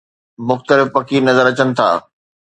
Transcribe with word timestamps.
مختلف 0.49 0.87
پکي 0.95 1.17
نظر 1.27 1.45
اچن 1.51 1.69
ٿا 1.77 1.89